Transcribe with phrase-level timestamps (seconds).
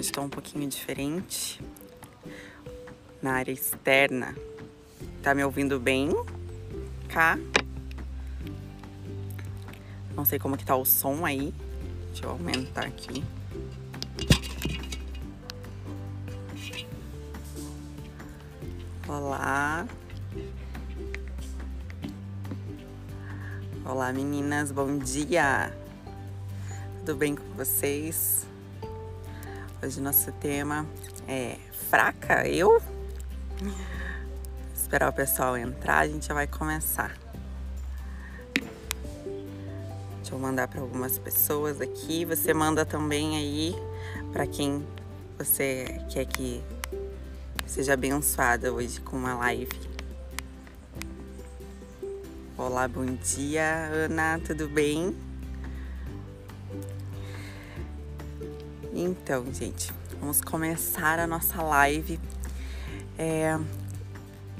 [0.00, 1.60] Hoje estou um pouquinho diferente.
[3.20, 4.34] Na área externa.
[5.22, 6.08] Tá me ouvindo bem?
[7.06, 7.38] Cá?
[10.16, 11.52] Não sei como que tá o som aí.
[12.06, 13.22] Deixa eu aumentar aqui.
[19.06, 19.86] Olá.
[23.84, 25.76] Olá meninas, bom dia!
[27.00, 28.39] Tudo bem com vocês?
[29.82, 30.86] Hoje nosso tema
[31.26, 31.56] é
[31.88, 32.82] fraca, eu?
[34.74, 37.16] Esperar o pessoal entrar, a gente já vai começar.
[40.16, 42.26] Deixa eu mandar para algumas pessoas aqui.
[42.26, 43.74] Você manda também aí
[44.30, 44.86] para quem
[45.38, 46.62] você quer que
[47.64, 49.80] seja abençoada hoje com uma live.
[52.58, 55.29] Olá, bom dia, Ana, tudo bem?
[59.30, 62.18] Então, gente, vamos começar a nossa live
[63.16, 63.56] é,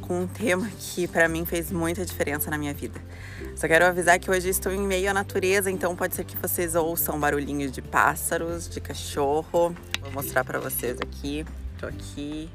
[0.00, 3.00] com um tema que para mim fez muita diferença na minha vida.
[3.56, 6.76] Só quero avisar que hoje estou em meio à natureza, então pode ser que vocês
[6.76, 9.74] ouçam barulhinhos de pássaros, de cachorro.
[10.02, 11.44] Vou mostrar para vocês aqui.
[11.76, 12.48] Tô aqui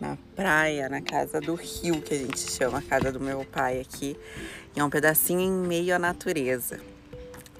[0.00, 3.80] na praia, na casa do rio, que a gente chama a casa do meu pai
[3.80, 4.16] aqui.
[4.76, 6.78] E é um pedacinho em meio à natureza.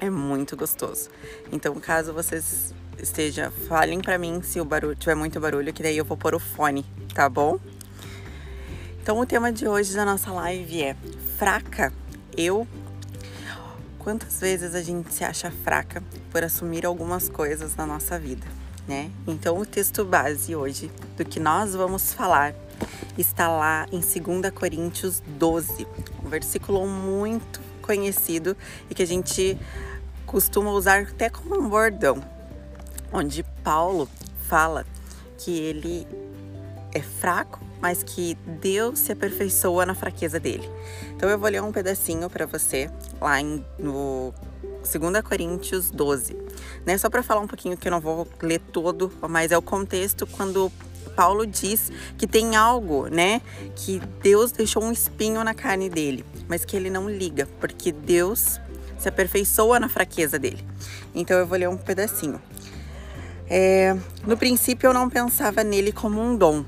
[0.01, 1.09] É muito gostoso.
[1.53, 5.97] Então, caso vocês estejam, falem para mim se o barulho tiver muito barulho, que daí
[5.97, 7.59] eu vou pôr o fone, tá bom?
[9.03, 10.97] Então, o tema de hoje da nossa live é
[11.37, 11.93] fraca.
[12.37, 12.67] Eu
[13.99, 18.47] Quantas vezes a gente se acha fraca por assumir algumas coisas na nossa vida?
[18.89, 19.11] né?
[19.27, 22.55] Então o texto base hoje do que nós vamos falar
[23.19, 25.87] está lá em 2 Coríntios 12,
[26.25, 28.57] um versículo muito conhecido
[28.89, 29.59] e que a gente
[30.29, 32.23] costuma usar até como um bordão,
[33.13, 34.09] onde Paulo
[34.47, 34.85] fala
[35.39, 36.07] que ele
[36.95, 40.69] é fraco, mas que Deus se aperfeiçoa na fraqueza dele.
[41.17, 42.91] Então eu vou ler um pedacinho para você
[43.21, 44.35] lá em, no
[44.83, 46.37] 2 Coríntios 12.
[46.85, 46.99] Né?
[46.99, 50.27] Só para falar um pouquinho que eu não vou ler todo, mas é o contexto
[50.27, 50.71] quando
[51.17, 53.43] Paulo diz que tem algo, né,
[53.75, 58.61] que Deus deixou um espinho na carne dele, mas que ele não liga, porque Deus
[58.99, 60.65] se aperfeiçoa na fraqueza dele.
[61.15, 62.41] Então eu vou ler um pedacinho.
[63.49, 66.65] É, no princípio eu não pensava nele como um dom.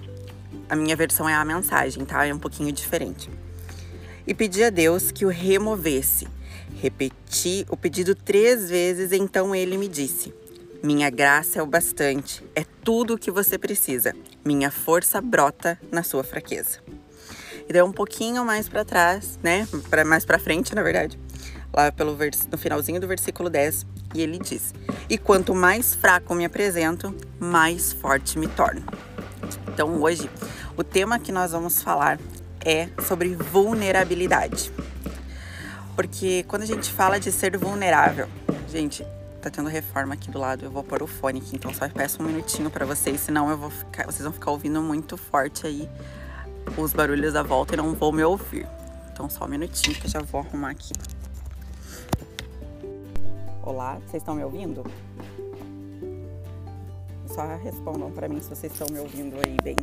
[0.68, 2.24] A minha versão é a mensagem, tá?
[2.24, 3.28] É um pouquinho diferente.
[4.26, 6.26] E pedi a Deus que o removesse
[6.80, 10.32] Repeti o pedido três vezes, então ele me disse:
[10.82, 14.14] Minha graça é o bastante, é tudo o que você precisa.
[14.42, 16.78] Minha força brota na sua fraqueza.
[17.68, 19.68] E daí um pouquinho mais para trás, né?
[19.90, 21.18] Pra, mais para frente, na verdade.
[21.72, 22.16] Lá pelo
[22.50, 24.74] no finalzinho do versículo 10, e ele diz:
[25.08, 28.82] E quanto mais fraco me apresento, mais forte me torno.
[29.68, 30.28] Então hoje,
[30.76, 32.18] o tema que nós vamos falar
[32.64, 34.72] é sobre vulnerabilidade.
[35.94, 38.28] Porque quando a gente fala de ser vulnerável,
[38.68, 39.04] gente,
[39.40, 42.22] tá tendo reforma aqui do lado, eu vou pôr o fone aqui, então só peço
[42.22, 45.88] um minutinho para vocês, senão eu vou ficar, vocês vão ficar ouvindo muito forte aí
[46.76, 48.66] os barulhos da volta e não vão me ouvir.
[49.12, 50.92] Então só um minutinho que eu já vou arrumar aqui.
[53.62, 54.82] Olá, vocês estão me ouvindo?
[57.26, 59.76] Só respondam para mim se vocês estão me ouvindo aí bem.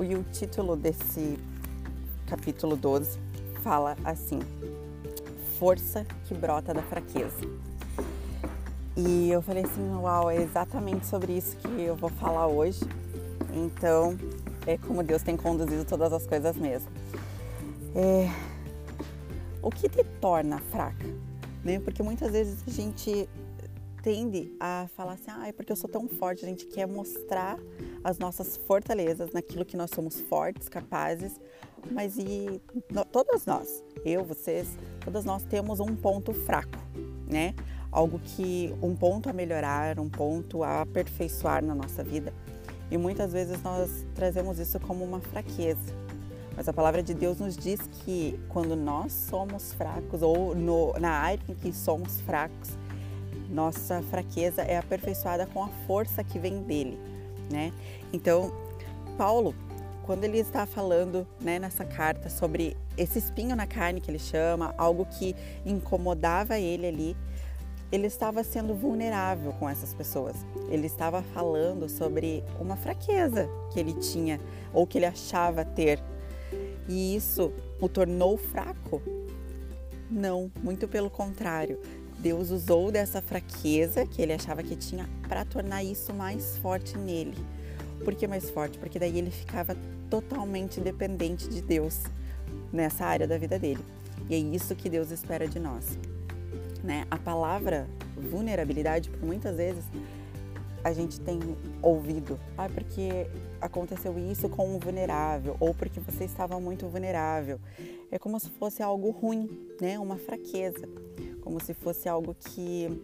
[0.00, 1.38] E o título desse
[2.26, 3.18] capítulo 12
[3.62, 4.40] fala assim:
[5.58, 7.42] Força que brota da fraqueza.
[8.96, 12.80] E eu falei assim: Uau, é exatamente sobre isso que eu vou falar hoje.
[13.52, 14.16] Então,
[14.66, 16.90] é como Deus tem conduzido todas as coisas mesmo.
[17.94, 18.28] É,
[19.62, 21.06] o que te torna fraca?
[21.64, 21.78] Né?
[21.78, 23.28] Porque muitas vezes a gente
[24.02, 27.58] tende a falar assim, ah, é porque eu sou tão forte, a gente quer mostrar
[28.04, 31.40] as nossas fortalezas naquilo que nós somos fortes, capazes,
[31.90, 32.60] mas e
[32.90, 36.78] no, todas nós, eu, vocês, todas nós temos um ponto fraco,
[37.26, 37.54] né?
[37.90, 42.32] Algo que um ponto a melhorar, um ponto a aperfeiçoar na nossa vida.
[42.90, 46.04] E muitas vezes nós trazemos isso como uma fraqueza.
[46.56, 51.10] Mas a palavra de Deus nos diz que quando nós somos fracos ou no, na
[51.10, 52.70] área em que somos fracos,
[53.50, 56.98] nossa fraqueza é aperfeiçoada com a força que vem dele,
[57.50, 57.72] né?
[58.12, 58.52] Então,
[59.18, 59.54] Paulo,
[60.04, 64.74] quando ele está falando, né, nessa carta sobre esse espinho na carne que ele chama,
[64.76, 65.34] algo que
[65.64, 67.16] incomodava ele ali,
[67.94, 70.34] ele estava sendo vulnerável com essas pessoas.
[70.68, 74.40] Ele estava falando sobre uma fraqueza que ele tinha
[74.72, 76.02] ou que ele achava ter.
[76.88, 79.00] E isso o tornou fraco
[80.10, 81.78] Não, muito pelo contrário.
[82.18, 87.36] Deus usou dessa fraqueza que ele achava que tinha para tornar isso mais forte nele.
[88.04, 88.76] Por que mais forte?
[88.76, 89.76] Porque daí ele ficava
[90.10, 92.02] totalmente dependente de Deus
[92.72, 93.84] nessa área da vida dele.
[94.28, 95.96] E é isso que Deus espera de nós.
[96.84, 97.06] Né?
[97.10, 99.86] A palavra vulnerabilidade, por muitas vezes,
[100.84, 101.40] a gente tem
[101.80, 103.26] ouvido, ah, porque
[103.58, 107.58] aconteceu isso com um vulnerável, ou porque você estava muito vulnerável.
[108.10, 109.48] É como se fosse algo ruim,
[109.80, 109.98] né?
[109.98, 110.86] Uma fraqueza,
[111.40, 113.02] como se fosse algo que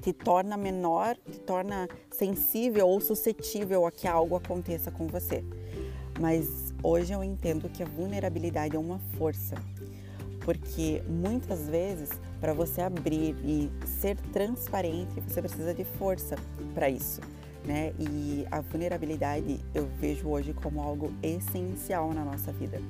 [0.00, 5.44] te torna menor, te torna sensível ou suscetível a que algo aconteça com você.
[6.18, 9.56] Mas hoje eu entendo que a vulnerabilidade é uma força,
[10.42, 12.08] porque muitas vezes
[12.40, 16.36] para você abrir e ser transparente, você precisa de força
[16.74, 17.20] para isso,
[17.64, 17.92] né?
[17.98, 22.80] E a vulnerabilidade eu vejo hoje como algo essencial na nossa vida,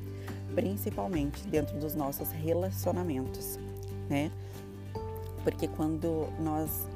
[0.54, 3.58] principalmente dentro dos nossos relacionamentos,
[4.08, 4.30] né?
[5.42, 6.86] Porque quando nós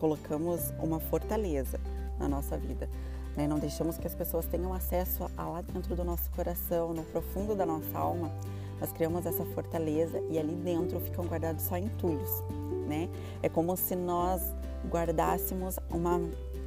[0.00, 1.78] colocamos uma fortaleza
[2.18, 2.88] na nossa vida,
[3.36, 3.46] né?
[3.46, 7.54] não deixamos que as pessoas tenham acesso a lá dentro do nosso coração, no profundo
[7.54, 8.30] da nossa alma,
[8.80, 12.42] nós criamos essa fortaleza e ali dentro ficam guardados só entulhos,
[12.88, 13.08] né?
[13.42, 14.42] É como se nós
[14.88, 16.20] guardássemos uma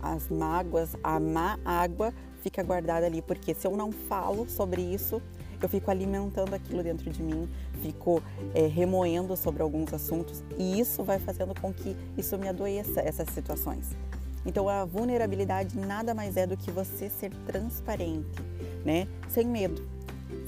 [0.04, 5.22] as mágoas, a má água fica guardada ali, porque se eu não falo sobre isso,
[5.62, 7.50] eu fico alimentando aquilo dentro de mim,
[7.82, 8.22] fico
[8.54, 13.30] é, remoendo sobre alguns assuntos e isso vai fazendo com que isso me adoeça, essas
[13.30, 13.96] situações.
[14.46, 18.42] Então a vulnerabilidade nada mais é do que você ser transparente,
[18.84, 19.08] né?
[19.30, 19.93] Sem medo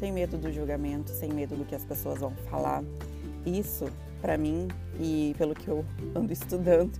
[0.05, 2.83] sem medo do julgamento, sem medo do que as pessoas vão falar.
[3.43, 3.85] Isso,
[4.21, 4.67] para mim
[4.99, 6.91] e pelo que eu ando estudando,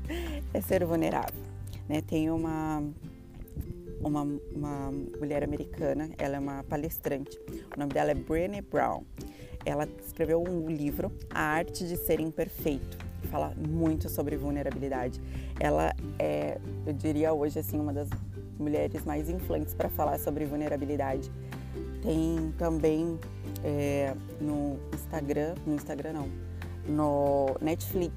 [0.52, 1.40] é ser vulnerável.
[1.88, 2.02] Né?
[2.02, 2.82] Tem uma,
[4.02, 7.38] uma, uma mulher americana, ela é uma palestrante,
[7.76, 9.04] o nome dela é Brené Brown.
[9.64, 12.98] Ela escreveu um livro, A Arte de Ser Imperfeito,
[13.30, 15.22] fala muito sobre vulnerabilidade.
[15.60, 18.10] Ela é, eu diria hoje, assim, uma das
[18.58, 21.32] mulheres mais influentes para falar sobre vulnerabilidade
[22.06, 23.20] tem também
[23.64, 26.30] é, no Instagram, no Instagram não,
[26.88, 28.14] no Netflix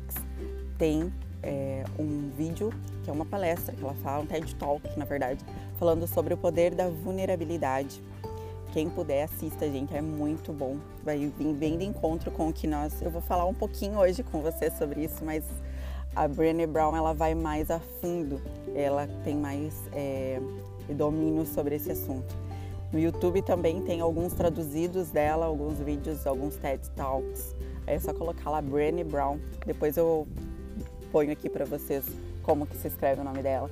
[0.76, 1.12] tem
[1.42, 2.70] é, um vídeo
[3.02, 5.42] que é uma palestra que ela fala, um TED Talk, na verdade,
[5.78, 8.02] falando sobre o poder da vulnerabilidade.
[8.72, 10.76] Quem puder assista, gente, é muito bom.
[11.02, 13.00] Vai vir bem de encontro com o que nós.
[13.00, 15.42] Eu vou falar um pouquinho hoje com você sobre isso, mas
[16.14, 18.42] a Brené Brown ela vai mais a fundo.
[18.74, 20.38] Ela tem mais é,
[20.90, 22.47] domínio sobre esse assunto.
[22.92, 27.54] No YouTube também tem alguns traduzidos dela, alguns vídeos, alguns TED Talks.
[27.86, 29.38] É só colocar lá Brené Brown.
[29.66, 30.26] Depois eu
[31.12, 32.04] ponho aqui para vocês
[32.42, 33.70] como que se escreve o nome dela.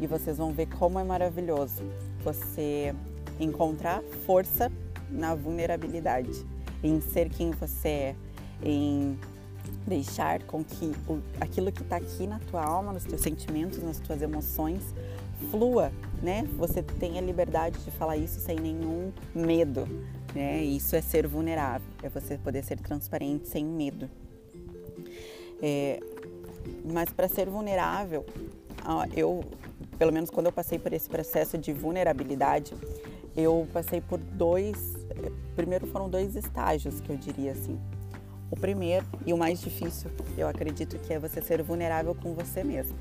[0.00, 1.82] E vocês vão ver como é maravilhoso
[2.22, 2.94] você
[3.40, 4.70] encontrar força
[5.10, 6.46] na vulnerabilidade,
[6.82, 8.16] em ser quem você é,
[8.62, 9.18] em
[9.86, 10.92] deixar com que
[11.40, 14.82] aquilo que está aqui na tua alma, nos teus sentimentos, nas tuas emoções,
[15.50, 15.92] flua,
[16.22, 16.48] né?
[16.56, 19.86] Você tem a liberdade de falar isso sem nenhum medo,
[20.34, 20.62] né?
[20.62, 24.08] Isso é ser vulnerável, é você poder ser transparente sem medo.
[25.62, 26.00] É,
[26.84, 28.24] mas para ser vulnerável,
[29.14, 29.44] eu,
[29.98, 32.74] pelo menos quando eu passei por esse processo de vulnerabilidade,
[33.36, 34.94] eu passei por dois,
[35.56, 37.78] primeiro foram dois estágios que eu diria assim.
[38.50, 42.62] O primeiro e o mais difícil, eu acredito que é você ser vulnerável com você
[42.62, 42.96] mesmo.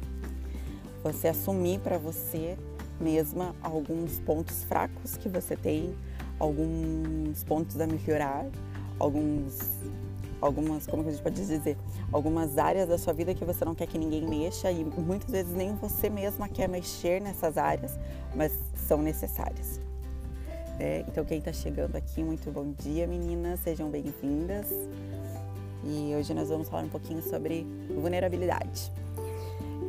[1.04, 2.58] Você assumir para você
[3.00, 5.94] mesma alguns pontos fracos que você tem,
[6.40, 8.46] alguns pontos a melhorar,
[8.98, 9.60] alguns
[10.40, 11.78] algumas, como a gente pode dizer,
[12.12, 15.54] algumas áreas da sua vida que você não quer que ninguém mexa e muitas vezes
[15.54, 17.98] nem você mesma quer mexer nessas áreas,
[18.36, 19.80] mas são necessárias.
[20.80, 24.68] É, então quem está chegando aqui, muito bom dia meninas, sejam bem-vindas.
[25.86, 28.92] E hoje nós vamos falar um pouquinho sobre vulnerabilidade.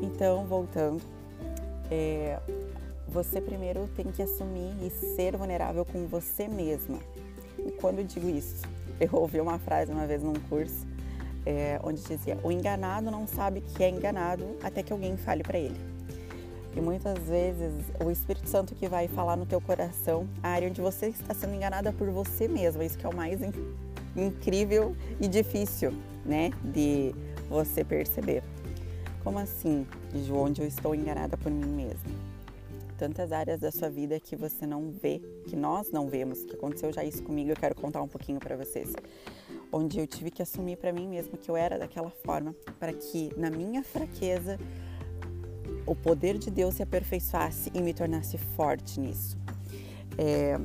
[0.04, 1.00] Então, voltando,
[1.90, 2.38] é,
[3.08, 6.99] você primeiro tem que assumir e ser vulnerável com você mesma.
[7.58, 8.62] E quando eu digo isso,
[9.00, 10.87] eu ouvi uma frase uma vez num curso
[11.46, 15.58] é, onde dizia: o enganado não sabe que é enganado até que alguém fale para
[15.58, 15.80] ele.
[16.76, 17.73] E muitas vezes
[18.04, 21.54] o Espírito Santo que vai falar no teu coração a área onde você está sendo
[21.54, 23.40] enganada por você mesma, isso que é o mais
[24.14, 25.94] incrível e difícil,
[26.26, 27.14] né, de
[27.49, 28.42] você perceber.
[29.25, 32.12] Como assim, de onde eu estou enganada por mim mesma?
[32.99, 36.93] Tantas áreas da sua vida que você não vê, que nós não vemos, que aconteceu
[36.93, 38.93] já isso comigo, eu quero contar um pouquinho para vocês.
[39.73, 43.33] Onde eu tive que assumir para mim mesma que eu era daquela forma, para que
[43.35, 44.59] na minha fraqueza
[45.87, 49.38] o poder de Deus se aperfeiçoasse e me tornasse forte nisso.
[50.19, 50.61] É,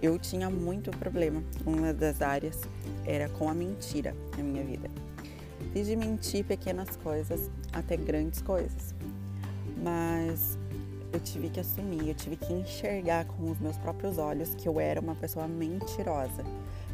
[0.00, 1.42] eu tinha muito problema.
[1.66, 2.58] Uma das áreas
[3.04, 4.90] era com a mentira na minha vida.
[5.72, 8.94] Desde mentir pequenas coisas até grandes coisas.
[9.82, 10.58] Mas
[11.12, 14.78] eu tive que assumir, eu tive que enxergar com os meus próprios olhos que eu
[14.78, 16.44] era uma pessoa mentirosa,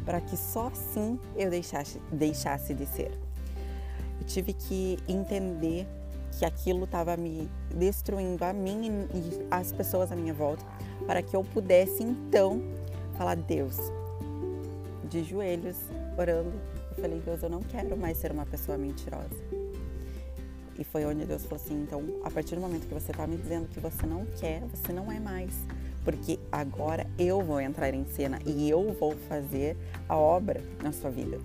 [0.05, 3.11] para que só assim eu deixasse, deixasse de ser.
[4.19, 5.85] Eu tive que entender
[6.37, 10.65] que aquilo estava me destruindo a mim e as pessoas à minha volta,
[11.05, 12.61] para que eu pudesse então
[13.17, 13.77] falar: Deus,
[15.09, 15.77] de joelhos,
[16.17, 16.53] orando,
[16.97, 19.29] eu falei: Deus, eu não quero mais ser uma pessoa mentirosa.
[20.77, 23.37] E foi onde Deus falou assim: então, a partir do momento que você está me
[23.37, 25.53] dizendo que você não quer, você não é mais.
[26.03, 29.75] Porque agora eu vou entrar em cena e eu vou fazer
[30.07, 31.39] a obra na sua vida.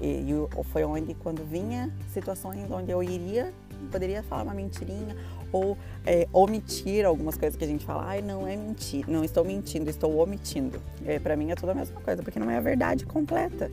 [0.00, 3.52] E, e foi onde, quando vinha situações onde eu iria,
[3.90, 5.16] poderia falar uma mentirinha
[5.52, 9.44] ou é, omitir algumas coisas que a gente fala, ai, não é mentir, não estou
[9.44, 10.80] mentindo, estou omitindo.
[11.04, 13.70] É, para mim é tudo a mesma coisa, porque não é a verdade completa,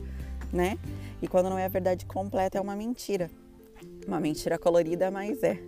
[0.52, 0.78] né?
[1.24, 3.30] E quando não é a verdade completa, é uma mentira.
[4.06, 5.58] Uma mentira colorida, mas é.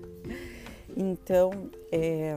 [0.94, 2.36] Então, é,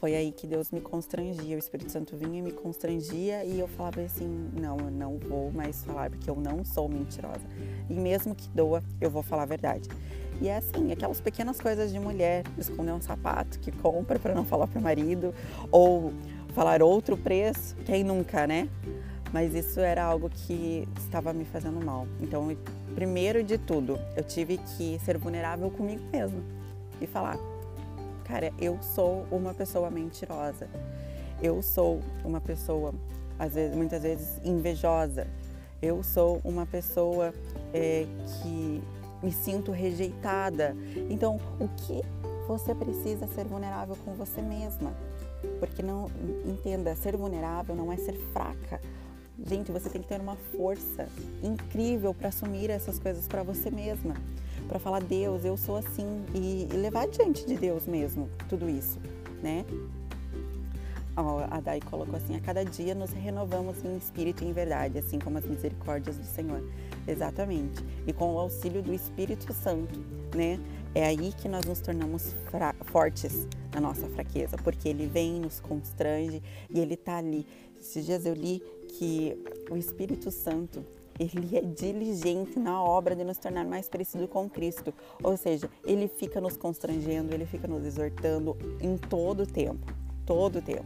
[0.00, 3.68] foi aí que Deus me constrangia, o Espírito Santo vinha e me constrangia e eu
[3.68, 7.46] falava assim: não, eu não vou mais falar porque eu não sou mentirosa.
[7.88, 9.88] E mesmo que doa, eu vou falar a verdade.
[10.40, 14.44] E é assim, aquelas pequenas coisas de mulher, esconder um sapato que compra para não
[14.44, 15.32] falar para o marido,
[15.70, 16.12] ou
[16.52, 18.68] falar outro preço, quem nunca, né?
[19.32, 22.06] Mas isso era algo que estava me fazendo mal.
[22.20, 22.54] Então,
[22.94, 26.40] primeiro de tudo, eu tive que ser vulnerável comigo mesma
[27.00, 27.38] e falar:
[28.24, 30.68] cara, eu sou uma pessoa mentirosa.
[31.42, 32.94] Eu sou uma pessoa,
[33.38, 35.26] às vezes, muitas vezes, invejosa.
[35.80, 37.34] Eu sou uma pessoa
[37.74, 38.82] é, que
[39.22, 40.76] me sinto rejeitada.
[41.10, 42.00] Então, o que
[42.46, 44.92] você precisa ser vulnerável com você mesma?
[45.58, 46.08] Porque não
[46.46, 48.80] entenda, ser vulnerável não é ser fraca.
[49.46, 51.08] Gente, você tem que ter uma força
[51.42, 54.14] incrível para assumir essas coisas para você mesma,
[54.68, 58.98] para falar Deus, eu sou assim e, levar diante de Deus mesmo tudo isso,
[59.42, 59.64] né?
[61.50, 65.18] a Dai colocou assim: a cada dia nos renovamos em espírito e em verdade, assim
[65.18, 66.62] como as misericórdias do Senhor.
[67.06, 67.84] Exatamente.
[68.06, 70.00] E com o auxílio do Espírito Santo,
[70.34, 70.58] né?
[70.94, 72.34] É aí que nós nos tornamos
[72.84, 77.46] fortes na nossa fraqueza, porque ele vem, nos constrange e ele tá ali.
[77.80, 78.62] Esses dias eu li
[78.98, 79.36] que
[79.70, 80.84] o Espírito Santo,
[81.18, 84.92] ele é diligente na obra de nos tornar mais parecido com Cristo.
[85.22, 90.58] Ou seja, ele fica nos constrangendo, ele fica nos exortando em todo o tempo todo
[90.58, 90.84] o tempo.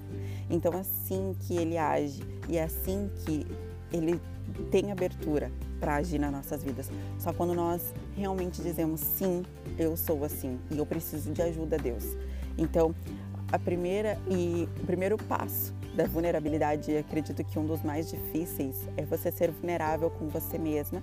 [0.50, 3.46] Então, assim que ele age e assim que
[3.92, 4.20] ele
[4.70, 6.90] tem abertura para agir nas nossas vidas.
[7.18, 9.42] Só quando nós realmente dizemos sim,
[9.78, 12.04] eu sou assim e eu preciso de ajuda, Deus.
[12.56, 12.94] Então,
[13.52, 19.04] a primeira e o primeiro passo da vulnerabilidade, acredito que um dos mais difíceis é
[19.04, 21.02] você ser vulnerável com você mesma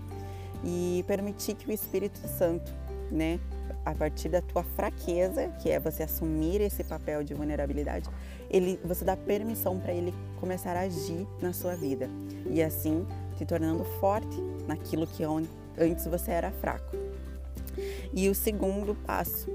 [0.63, 2.71] e permitir que o Espírito Santo,
[3.11, 3.39] né,
[3.83, 8.09] a partir da tua fraqueza, que é você assumir esse papel de vulnerabilidade,
[8.49, 12.07] ele, você dá permissão para ele começar a agir na sua vida
[12.49, 13.05] e assim
[13.37, 16.95] se tornando forte naquilo que antes você era fraco.
[18.13, 19.49] E o segundo passo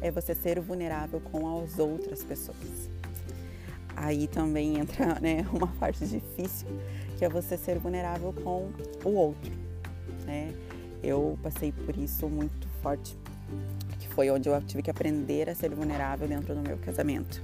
[0.00, 2.97] é você ser vulnerável com as outras pessoas.
[4.00, 6.68] Aí também entra né, uma parte difícil,
[7.16, 8.70] que é você ser vulnerável com
[9.04, 9.52] o outro.
[10.24, 10.54] Né?
[11.02, 13.16] Eu passei por isso muito forte
[13.98, 17.42] que foi onde eu tive que aprender a ser vulnerável dentro do meu casamento.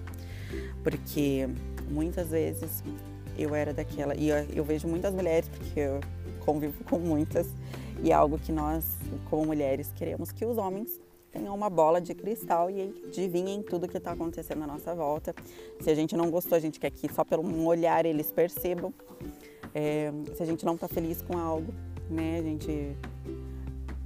[0.83, 1.49] Porque
[1.89, 2.85] muitas vezes
[3.37, 6.01] eu era daquela, e eu, eu vejo muitas mulheres, porque eu
[6.41, 7.49] convivo com muitas,
[8.03, 8.85] e é algo que nós,
[9.29, 11.01] como mulheres, queremos que os homens
[11.35, 15.35] tenham uma bola de cristal e adivinhem tudo que está acontecendo à nossa volta.
[15.81, 18.95] Se a gente não gostou, a gente quer que só pelo um olhar eles percebam.
[19.75, 21.75] É, se a gente não está feliz com algo,
[22.09, 22.97] né, a gente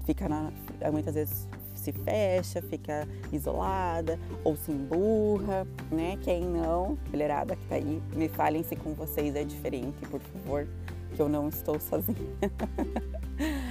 [0.06, 0.50] fica na,
[0.90, 6.18] muitas vezes se fecha, fica isolada ou se emburra, né?
[6.22, 10.66] Quem não, mulherada que tá aí, me falem se com vocês é diferente, por favor,
[11.14, 12.16] que eu não estou sozinha.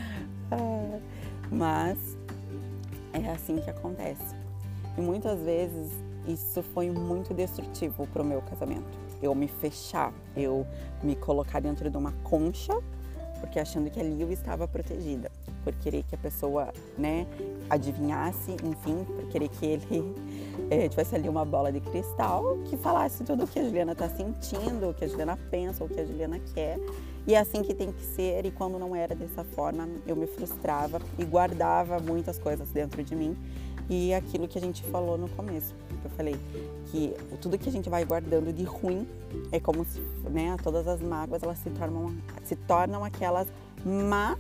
[0.50, 1.02] Ah,
[1.52, 2.17] mas
[3.26, 4.36] é assim que acontece.
[4.98, 5.92] E muitas vezes
[6.28, 8.98] isso foi muito destrutivo para o meu casamento.
[9.22, 10.66] Eu me fechar, eu
[11.02, 12.74] me colocar dentro de uma concha,
[13.40, 15.32] porque achando que ali eu estava protegida
[15.64, 17.28] por querer que a pessoa, né,
[17.70, 20.16] adivinhasse, enfim, por querer que ele
[20.70, 24.08] é, tivesse ali uma bola de cristal que falasse tudo o que a Juliana está
[24.08, 26.80] sentindo, o que a Juliana pensa, o que a Juliana quer.
[27.28, 28.46] E é assim que tem que ser.
[28.46, 33.16] E quando não era dessa forma, eu me frustrava e guardava muitas coisas dentro de
[33.16, 33.36] mim
[33.90, 36.36] E aquilo que a gente falou no começo, que eu falei,
[36.88, 39.08] que tudo que a gente vai guardando de ruim
[39.52, 43.48] é como se, né, todas as mágoas elas se tornam, se tornam aquelas
[43.86, 44.38] más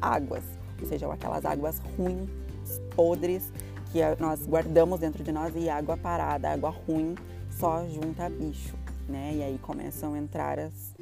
[0.00, 0.44] águas,
[0.80, 2.28] ou seja, aquelas águas ruins,
[2.94, 3.52] podres,
[3.90, 7.14] que nós guardamos dentro de nós e água parada, água ruim,
[7.50, 8.74] só junta bicho,
[9.08, 9.32] né?
[9.34, 10.94] E aí começam a entrar as,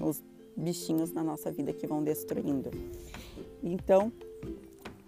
[0.00, 0.22] os
[0.56, 2.70] bichinhos na nossa vida que vão destruindo.
[3.62, 4.12] Então,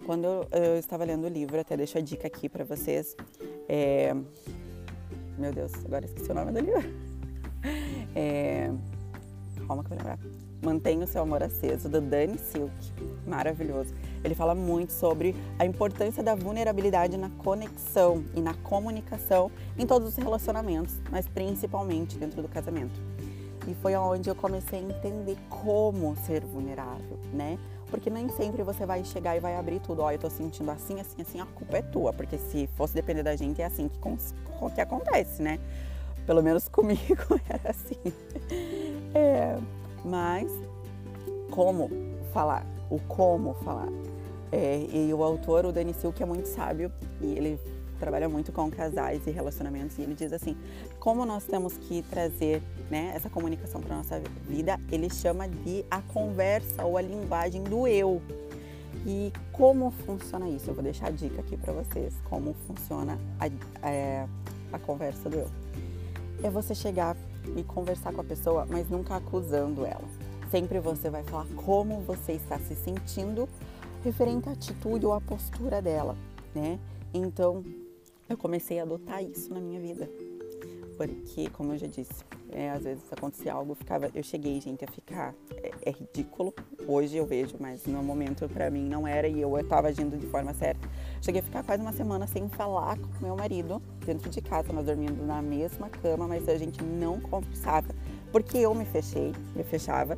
[0.05, 3.15] quando eu, eu estava lendo o livro, até deixo a dica aqui para vocês.
[3.67, 4.13] É...
[5.37, 6.81] Meu Deus, agora esqueci o nome do livro.
[8.13, 8.69] É...
[9.67, 10.19] Calma que eu vou lembrar.
[10.61, 12.73] Mantenha o seu amor aceso, do Dani Silk.
[13.25, 13.93] Maravilhoso.
[14.23, 20.09] Ele fala muito sobre a importância da vulnerabilidade na conexão e na comunicação em todos
[20.09, 22.99] os relacionamentos, mas principalmente dentro do casamento.
[23.67, 27.59] E foi onde eu comecei a entender como ser vulnerável, né?
[27.89, 30.01] Porque nem sempre você vai chegar e vai abrir tudo.
[30.01, 32.13] Ó, oh, eu tô sentindo assim, assim, assim, a culpa é tua.
[32.13, 33.99] Porque se fosse depender da gente, é assim que,
[34.73, 35.59] que acontece, né?
[36.25, 37.99] Pelo menos comigo era assim.
[39.13, 39.57] É,
[40.05, 40.49] mas
[41.51, 41.89] como
[42.33, 42.65] falar?
[42.89, 43.89] O como falar?
[44.51, 46.91] É, e o autor, o Dani Silk, é muito sábio
[47.21, 47.59] e ele
[48.01, 50.57] trabalha muito com casais e relacionamentos e ele diz assim,
[50.99, 56.01] como nós temos que trazer né, essa comunicação para nossa vida, ele chama de a
[56.01, 58.19] conversa ou a linguagem do eu.
[59.05, 60.69] E como funciona isso?
[60.69, 64.27] Eu vou deixar a dica aqui para vocês, como funciona a, é,
[64.73, 65.47] a conversa do eu.
[66.43, 67.15] É você chegar
[67.55, 70.03] e conversar com a pessoa, mas nunca acusando ela.
[70.49, 73.47] Sempre você vai falar como você está se sentindo
[74.03, 76.17] referente à atitude ou à postura dela,
[76.53, 76.79] né?
[77.13, 77.63] Então,
[78.31, 80.09] eu comecei a adotar isso na minha vida.
[80.97, 84.87] Porque, como eu já disse, é, às vezes acontecia algo, ficava, eu cheguei, gente, a
[84.87, 86.53] ficar é, é ridículo.
[86.87, 90.27] Hoje eu vejo, mas no momento para mim não era e eu estava agindo de
[90.27, 90.87] forma certa.
[91.21, 94.85] Cheguei a ficar quase uma semana sem falar com meu marido dentro de casa, nós
[94.85, 97.87] dormindo na mesma cama, mas a gente não conversava
[98.31, 100.15] porque eu me fechei, me fechava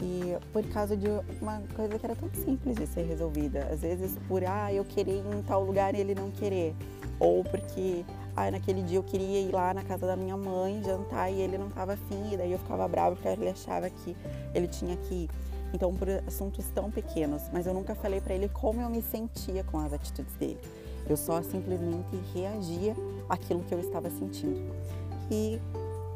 [0.00, 1.08] e por causa de
[1.40, 3.68] uma coisa que era tão simples de ser resolvida.
[3.70, 6.74] Às vezes por, ah, eu queria ir em tal lugar e ele não querer.
[7.18, 8.04] Ou porque,
[8.36, 11.58] ah, naquele dia eu queria ir lá na casa da minha mãe jantar e ele
[11.58, 12.32] não estava afim.
[12.32, 14.16] E daí eu ficava brava porque ele achava que
[14.54, 15.30] ele tinha que ir.
[15.74, 17.42] Então, por assuntos tão pequenos.
[17.52, 20.58] Mas eu nunca falei para ele como eu me sentia com as atitudes dele.
[21.08, 22.94] Eu só simplesmente reagia
[23.28, 24.60] àquilo que eu estava sentindo.
[25.30, 25.60] E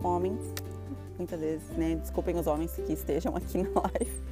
[0.03, 0.38] homem
[1.23, 1.95] muitas vezes, né?
[1.95, 4.23] Desculpem os homens que estejam aqui na live,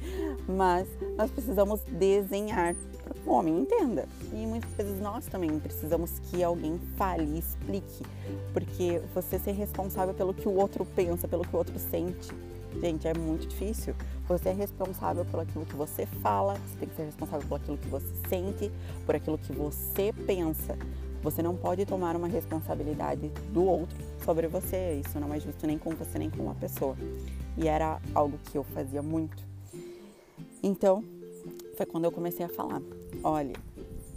[0.47, 4.07] mas nós precisamos desenhar para que o homem entenda.
[4.33, 8.03] E muitas vezes nós também precisamos que alguém fale explique,
[8.53, 12.31] porque você ser responsável pelo que o outro pensa, pelo que o outro sente,
[12.81, 13.95] gente, é muito difícil.
[14.27, 17.77] Você é responsável por aquilo que você fala, você tem que ser responsável por aquilo
[17.77, 18.71] que você sente,
[19.05, 20.77] por aquilo que você pensa.
[21.23, 25.01] Você não pode tomar uma responsabilidade do outro sobre você.
[25.05, 26.95] Isso não é justo nem com você nem com uma pessoa.
[27.57, 29.43] E era algo que eu fazia muito.
[30.63, 31.03] Então,
[31.75, 32.81] foi quando eu comecei a falar:
[33.23, 33.55] olha,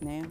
[0.01, 0.23] né?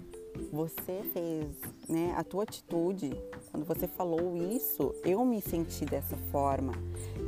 [0.51, 1.47] Você fez,
[1.87, 2.13] né?
[2.17, 3.11] A tua atitude,
[3.51, 6.73] quando você falou isso, eu me senti dessa forma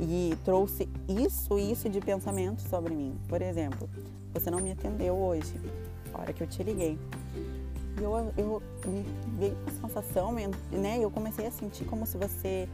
[0.00, 3.16] e trouxe isso e isso de pensamento sobre mim.
[3.28, 3.88] Por exemplo,
[4.32, 5.54] você não me atendeu hoje,
[6.12, 6.98] a hora que eu te liguei.
[7.98, 9.04] E eu, eu me
[9.38, 10.98] veio uma sensação, né?
[11.00, 12.68] Eu comecei a sentir como se você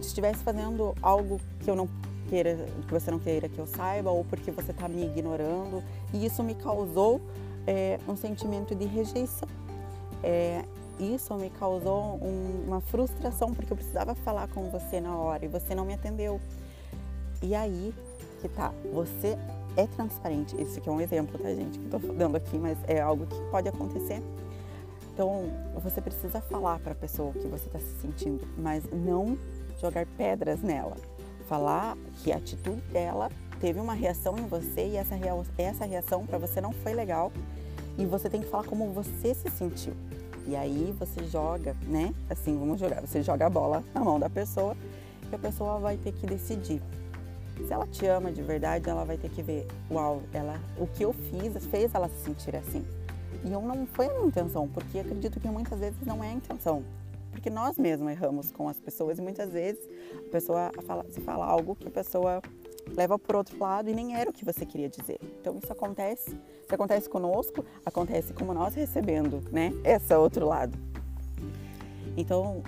[0.00, 1.88] estivesse fazendo algo que eu não
[2.28, 5.82] queira, que você não queira que eu saiba, ou porque você está me ignorando.
[6.12, 7.20] E isso me causou
[7.66, 9.48] é, um sentimento de rejeição.
[10.22, 10.64] É,
[10.98, 15.48] isso me causou um, uma frustração, porque eu precisava falar com você na hora e
[15.48, 16.40] você não me atendeu.
[17.42, 17.94] E aí
[18.40, 19.36] que tá, você
[19.76, 20.56] é transparente.
[20.60, 23.26] Esse aqui é um exemplo, tá, gente, que eu tô dando aqui, mas é algo
[23.26, 24.22] que pode acontecer.
[25.12, 25.44] Então,
[25.82, 29.38] você precisa falar para a pessoa o que você está se sentindo, mas não
[29.80, 30.96] jogar pedras nela.
[31.48, 35.14] Falar que a atitude dela teve uma reação em você e essa,
[35.56, 37.32] essa reação para você não foi legal
[37.96, 39.94] e você tem que falar como você se sentiu.
[40.46, 42.14] E aí você joga, né?
[42.28, 43.00] Assim, vamos jogar.
[43.00, 44.76] Você joga a bola na mão da pessoa
[45.30, 46.80] e a pessoa vai ter que decidir
[47.64, 51.04] se ela te ama de verdade, ela vai ter que ver, uau, ela, o que
[51.04, 52.84] eu fiz fez ela se sentir assim.
[53.44, 56.32] E eu não foi a minha intenção, porque acredito que muitas vezes não é a
[56.32, 56.82] intenção.
[57.30, 59.80] Porque nós mesmos erramos com as pessoas e muitas vezes
[60.26, 62.42] a pessoa fala, se fala algo que a pessoa
[62.96, 65.18] leva por outro lado e nem era o que você queria dizer.
[65.40, 69.72] Então isso acontece, isso acontece conosco, acontece como nós recebendo, né?
[69.84, 70.76] Esse outro lado.
[72.16, 72.62] Então,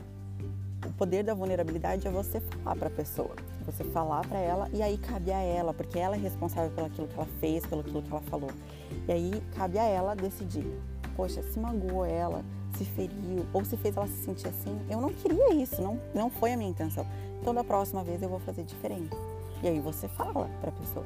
[0.87, 3.35] o poder da vulnerabilidade é você falar para a pessoa
[3.73, 7.09] você falar para ela e aí cabe a ela, porque ela é responsável pelo aquilo
[7.09, 8.51] que ela fez, pelo aquilo que ela falou.
[9.07, 10.67] E aí cabe a ela decidir
[11.19, 12.45] poxa, se magoou ela,
[12.77, 16.31] se feriu ou se fez ela se sentir assim, eu não queria isso, não, não
[16.31, 17.05] foi a minha intenção.
[17.41, 19.17] Então da próxima vez eu vou fazer diferente.
[19.61, 21.05] E aí você fala para a pessoa: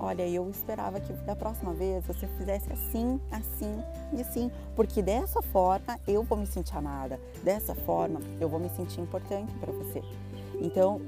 [0.00, 3.80] olha, eu esperava que da próxima vez você fizesse assim, assim
[4.12, 8.68] e assim, porque dessa forma eu vou me sentir amada, dessa forma eu vou me
[8.70, 10.02] sentir importante para você.
[10.60, 11.00] Então,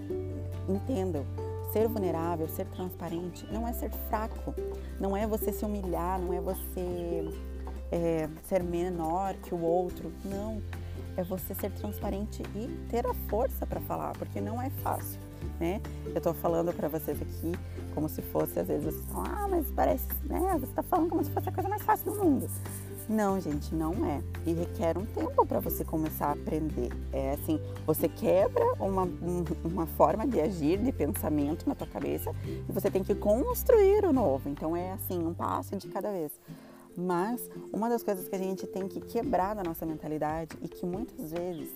[0.68, 1.24] entendam,
[1.72, 4.54] ser vulnerável, ser transparente, não é ser fraco,
[5.00, 7.28] não é você se humilhar, não é você
[7.90, 10.62] é, ser menor que o outro, não.
[11.16, 15.20] É você ser transparente e ter a força para falar, porque não é fácil,
[15.60, 15.80] né?
[16.06, 17.52] Eu estou falando para vocês aqui
[17.94, 20.40] como se fosse, às vezes, vocês falam, ah, mas parece, né?
[20.58, 22.50] Você está falando como se fosse a coisa mais fácil do mundo.
[23.08, 24.22] Não, gente, não é.
[24.46, 26.90] E requer um tempo para você começar a aprender.
[27.12, 29.06] É assim, você quebra uma,
[29.62, 34.12] uma forma de agir, de pensamento na tua cabeça e você tem que construir o
[34.12, 34.48] novo.
[34.48, 36.32] Então é assim, um passo de cada vez.
[36.96, 40.86] Mas uma das coisas que a gente tem que quebrar da nossa mentalidade e que
[40.86, 41.68] muitas vezes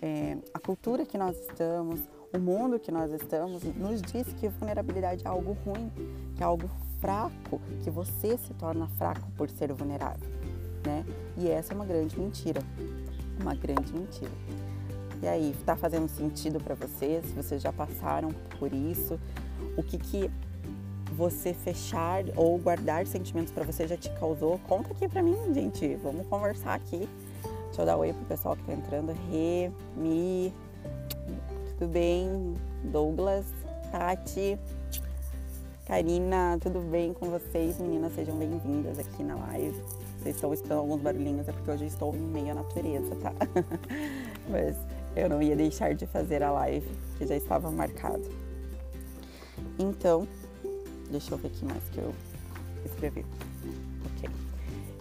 [0.00, 2.00] é, a cultura que nós estamos,
[2.32, 5.90] o mundo que nós estamos, nos diz que vulnerabilidade é algo ruim,
[6.36, 6.70] que é algo
[7.00, 10.41] fraco, que você se torna fraco por ser vulnerável
[10.84, 11.04] né?
[11.36, 12.62] E essa é uma grande mentira,
[13.40, 14.30] uma grande mentira.
[15.22, 17.24] E aí, está fazendo sentido para vocês?
[17.32, 19.20] Vocês já passaram por isso?
[19.76, 20.30] O que que
[21.12, 24.58] você fechar ou guardar sentimentos para você já te causou?
[24.66, 25.94] Conta aqui para mim, gente.
[26.02, 27.08] Vamos conversar aqui.
[27.66, 29.12] Deixa eu dar oi pro pessoal que tá entrando.
[29.30, 30.52] Rê, Mi,
[31.78, 32.54] tudo bem?
[32.84, 33.46] Douglas,
[33.92, 34.58] Tati,
[35.86, 37.78] Karina, tudo bem com vocês?
[37.78, 42.14] Meninas, sejam bem-vindas aqui na live vocês estão escutando alguns barulhinhos, é porque hoje estou
[42.14, 43.32] em meio à natureza, tá?
[44.48, 44.76] Mas
[45.16, 46.86] eu não ia deixar de fazer a live,
[47.18, 48.22] que já estava marcado.
[49.78, 50.26] Então,
[51.10, 52.14] deixa eu ver aqui mais que eu
[52.84, 53.26] escrevi.
[54.16, 54.30] Ok.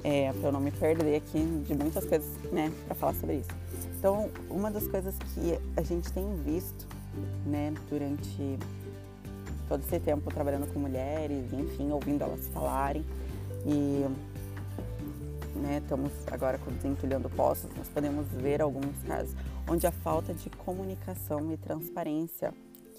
[0.03, 3.49] É, para eu não me perder aqui de muitas coisas, né, para falar sobre isso.
[3.97, 6.88] Então, uma das coisas que a gente tem visto,
[7.45, 8.57] né, durante
[9.69, 13.05] todo esse tempo trabalhando com mulheres, enfim, ouvindo elas falarem
[13.65, 14.05] e
[15.56, 19.36] né, estamos agora Desentulhando Poços, nós podemos ver alguns casos
[19.70, 22.54] onde a falta de comunicação e transparência,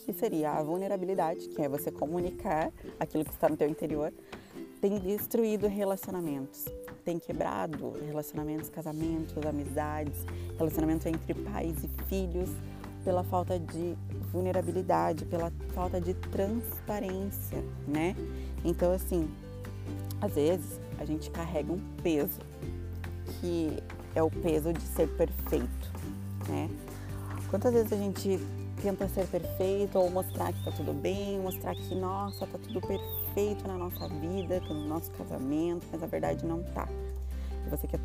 [0.04, 4.12] que seria a vulnerabilidade, que é você comunicar aquilo que está no teu interior,
[4.80, 6.64] tem destruído relacionamentos,
[7.04, 10.24] tem quebrado relacionamentos, casamentos, amizades,
[10.58, 12.50] relacionamentos entre pais e filhos,
[13.04, 13.96] pela falta de
[14.32, 18.14] vulnerabilidade, pela falta de transparência, né?
[18.64, 19.28] Então, assim,
[20.20, 22.38] às vezes a gente carrega um peso,
[23.40, 23.82] que
[24.14, 25.92] é o peso de ser perfeito,
[26.48, 26.70] né?
[27.50, 28.38] Quantas vezes a gente
[28.80, 33.66] tenta ser perfeito ou mostrar que tá tudo bem, mostrar que, nossa, tá tudo perfeito
[33.66, 36.88] na nossa vida, no nosso casamento, mas a verdade não tá.
[37.66, 38.00] E você quer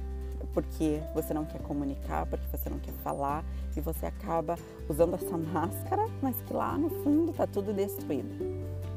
[0.54, 4.58] porque você não quer comunicar, porque você não quer falar e você acaba
[4.90, 8.44] usando essa máscara, mas que lá no fundo tá tudo destruído,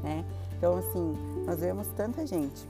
[0.01, 0.25] né?
[0.57, 2.67] Então assim, nós vemos tanta gente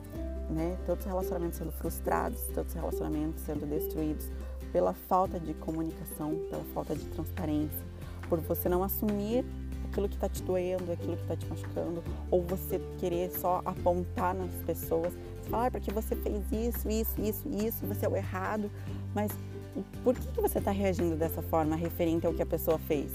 [0.51, 0.77] né?
[0.85, 4.29] Tantos relacionamentos sendo frustrados, tantos relacionamentos sendo destruídos
[4.71, 7.83] pela falta de comunicação, pela falta de transparência,
[8.29, 9.45] por você não assumir
[9.89, 14.33] aquilo que está te doendo, aquilo que está te machucando, ou você querer só apontar
[14.33, 15.13] nas pessoas,
[15.49, 18.71] falar ah, porque você fez isso, isso, isso, isso, você é o errado,
[19.13, 19.31] mas
[20.03, 23.11] por que, que você está reagindo dessa forma referente ao que a pessoa fez?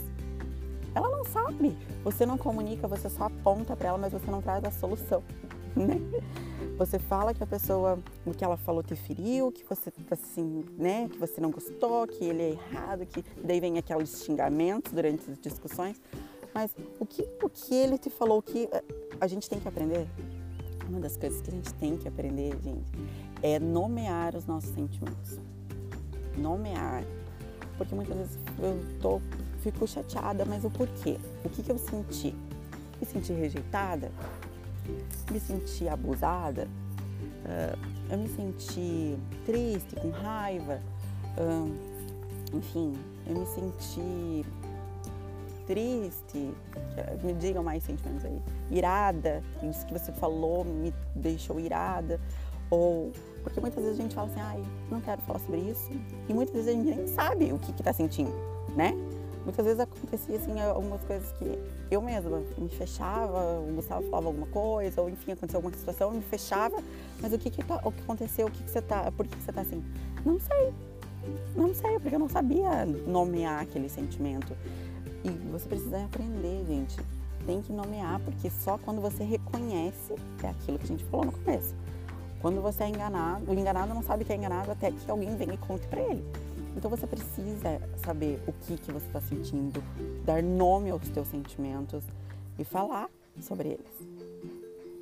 [0.95, 1.77] Ela não sabe.
[2.03, 5.23] Você não comunica, você só aponta para ela, mas você não traz a solução,
[5.87, 6.01] né?
[6.79, 11.09] Você fala que a pessoa, o que ela falou te feriu, que você assim, né,
[11.09, 15.39] que você não gostou, que ele é errado, que daí vem aqueles xingamentos durante as
[15.39, 16.01] discussões.
[16.55, 18.85] Mas o que, o que ele te falou, o que eh,
[19.21, 20.07] a gente tem que aprender?
[20.89, 22.91] Uma das coisas que a gente tem que aprender, gente,
[23.43, 25.39] é nomear os nossos sentimentos.
[26.37, 27.05] Nomear.
[27.77, 29.21] Porque muitas vezes eu tô,
[29.61, 31.19] fico chateada, mas o porquê?
[31.45, 32.35] O que, que eu senti?
[33.01, 34.11] Me senti rejeitada?
[35.31, 36.69] Me senti abusada,
[37.45, 37.79] uh,
[38.11, 40.81] eu me senti triste, com raiva,
[41.39, 42.97] uh, enfim,
[43.27, 44.47] eu me senti
[45.67, 46.55] triste,
[47.25, 52.21] me digam mais sentimentos aí, irada, isso que você falou me deixou irada,
[52.71, 55.91] ou porque muitas vezes a gente fala assim, ai, não quero falar sobre isso,
[56.29, 58.33] e muitas vezes a gente nem sabe o que está sentindo,
[58.77, 58.93] né?
[59.47, 61.57] Muitas vezes acontecia assim algumas coisas que
[61.89, 66.17] eu mesma me fechava, o Gustavo falava alguma coisa, ou enfim, aconteceu alguma situação, eu
[66.17, 66.83] me fechava,
[67.21, 69.37] mas o que, que, tá, o que aconteceu, o que, que você tá, por que,
[69.37, 69.85] que você tá assim?
[70.25, 70.75] Não sei,
[71.55, 74.53] não sei, porque eu não sabia nomear aquele sentimento.
[75.25, 76.97] E você precisa aprender, gente.
[77.47, 81.33] Tem que nomear, porque só quando você reconhece, é aquilo que a gente falou no
[81.33, 81.73] começo.
[82.43, 85.55] Quando você é enganado, o enganado não sabe que é enganado até que alguém venha
[85.55, 86.25] e conte para ele.
[86.77, 89.83] Então você precisa saber o que, que você está sentindo,
[90.25, 92.05] dar nome aos teus sentimentos
[92.59, 93.09] e falar
[93.41, 94.17] sobre eles.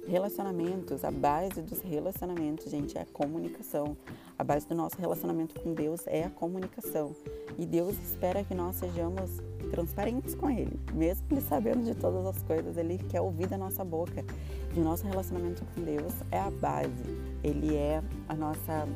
[0.07, 3.97] Relacionamentos, a base dos relacionamentos, gente, é a comunicação.
[4.39, 7.17] A base do nosso relacionamento com Deus é a comunicação.
[7.59, 10.79] E Deus espera que nós sejamos transparentes com Ele.
[10.93, 14.23] Mesmo Ele sabendo de todas as coisas, Ele quer ouvir da nossa boca.
[14.77, 16.93] E o nosso relacionamento com Deus é a base.
[17.43, 18.87] Ele é a nossa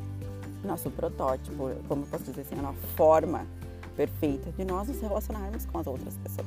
[0.64, 3.46] nosso protótipo, como posso dizer assim, a nossa forma
[3.96, 6.46] perfeita de nós nos relacionarmos com as outras pessoas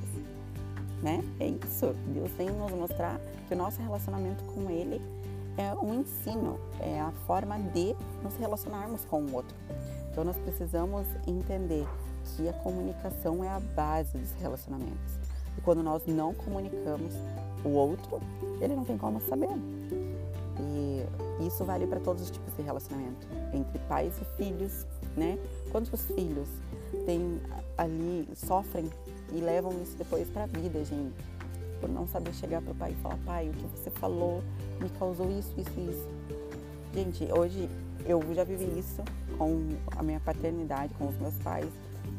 [1.01, 1.23] né?
[1.39, 1.93] É isso.
[2.07, 5.01] Deus vem nos mostrar que o nosso relacionamento com Ele
[5.57, 9.55] é um ensino, é a forma de nos relacionarmos com o outro.
[10.11, 11.87] Então nós precisamos entender
[12.23, 15.13] que a comunicação é a base dos relacionamentos.
[15.57, 17.13] E quando nós não comunicamos
[17.65, 18.21] o outro,
[18.61, 19.49] ele não tem como saber.
[20.59, 21.05] E
[21.47, 25.37] isso vale para todos os tipos de relacionamento, entre pais e filhos, né?
[25.71, 26.47] Quantos filhos
[27.05, 27.39] têm
[27.77, 28.89] ali sofrem
[29.31, 31.13] e levam isso depois para a vida, gente.
[31.79, 34.43] Por não saber chegar para o pai e falar, pai, o que você falou
[34.79, 36.07] me causou isso, isso, isso.
[36.93, 37.69] Gente, hoje
[38.05, 39.01] eu já vivi isso
[39.37, 41.69] com a minha paternidade, com os meus pais,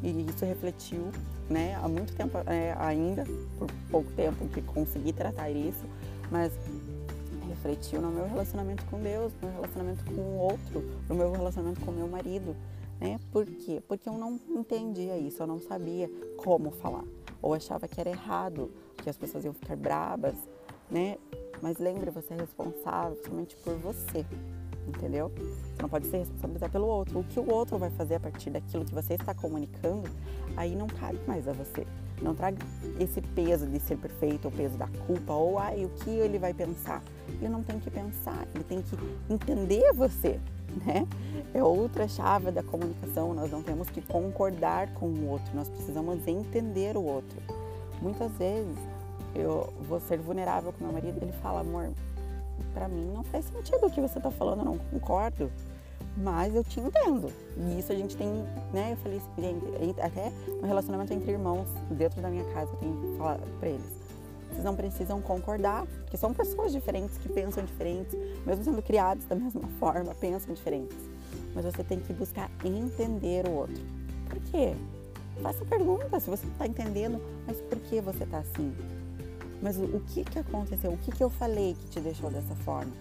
[0.02, 1.10] e isso refletiu,
[1.48, 3.24] né, há muito tempo é, ainda,
[3.58, 5.84] por pouco tempo que consegui tratar isso,
[6.30, 6.52] mas
[7.62, 11.80] refletiu no meu relacionamento com Deus, no meu relacionamento com o outro, no meu relacionamento
[11.80, 12.56] com meu marido.
[13.00, 13.20] Né?
[13.30, 13.80] Por quê?
[13.86, 17.04] Porque eu não entendia isso, eu não sabia como falar.
[17.40, 20.34] Ou achava que era errado, que as pessoas iam ficar bravas,
[20.90, 21.16] né?
[21.60, 24.26] Mas lembre, você é responsável somente por você,
[24.86, 25.30] entendeu?
[25.36, 27.20] Você não pode se responsabilizar pelo outro.
[27.20, 30.08] O que o outro vai fazer a partir daquilo que você está comunicando,
[30.56, 31.86] aí não cabe mais a você.
[32.22, 32.58] Não traga
[33.00, 36.54] esse peso de ser perfeito, o peso da culpa, ou ai, o que ele vai
[36.54, 37.02] pensar.
[37.28, 38.96] Ele não tem que pensar, ele tem que
[39.28, 40.38] entender você,
[40.84, 41.06] né?
[41.52, 43.34] É outra chave da comunicação.
[43.34, 47.42] Nós não temos que concordar com o outro, nós precisamos entender o outro.
[48.00, 48.76] Muitas vezes
[49.34, 51.90] eu vou ser vulnerável com meu marido, ele fala, amor,
[52.72, 55.50] para mim não faz sentido o que você está falando, eu não concordo,
[56.16, 57.32] mas eu te entendo.
[57.56, 58.28] E isso a gente tem,
[58.72, 58.92] né?
[58.92, 59.42] Eu falei assim,
[59.80, 63.68] gente, até no relacionamento entre irmãos, dentro da minha casa, eu tenho que falar para
[63.68, 64.02] eles
[64.52, 68.14] vocês não precisam concordar, porque são pessoas diferentes que pensam diferentes,
[68.46, 70.96] mesmo sendo criados da mesma forma, pensam diferentes.
[71.54, 73.82] Mas você tem que buscar entender o outro.
[74.28, 74.74] Por quê?
[75.42, 78.74] Faça pergunta se você não está entendendo, mas por que você está assim?
[79.62, 80.92] Mas o, o, que, que aconteceu?
[80.92, 82.92] O que, que eu falei que te deixou dessa forma?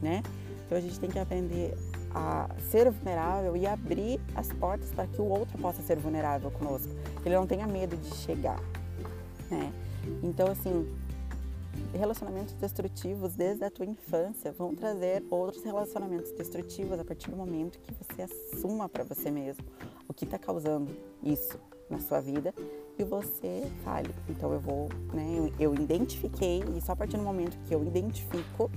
[0.00, 0.22] Né?
[0.66, 1.76] Então a gente tem que aprender
[2.14, 6.88] a ser vulnerável e abrir as portas para que o outro possa ser vulnerável conosco.
[7.22, 8.60] Que ele não tenha medo de chegar.
[9.50, 9.72] Né?
[10.22, 10.88] Então, assim,
[11.92, 17.78] relacionamentos destrutivos desde a tua infância vão trazer outros relacionamentos destrutivos a partir do momento
[17.80, 19.64] que você assuma para você mesmo
[20.08, 20.90] o que está causando
[21.22, 22.54] isso na sua vida
[22.98, 24.14] e você fale.
[24.28, 27.82] Então eu vou, né, eu, eu identifiquei e só a partir do momento que eu
[27.84, 28.70] identifico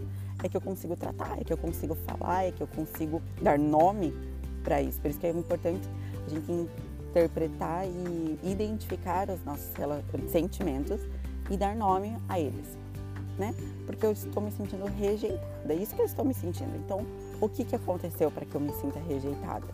[0.44, 3.58] é que eu consigo tratar, é que eu consigo falar, é que eu consigo dar
[3.58, 4.14] nome
[4.64, 5.00] para isso.
[5.00, 5.88] Por isso que é importante
[6.26, 6.70] a gente
[7.10, 9.72] interpretar e identificar os nossos
[10.30, 11.00] sentimentos
[11.50, 12.78] e dar nome a eles,
[13.38, 13.54] né?
[13.86, 16.76] Porque eu estou me sentindo rejeitada, é isso que eu estou me sentindo.
[16.78, 17.06] Então,
[17.40, 19.68] o que, que aconteceu para que eu me sinta rejeitada?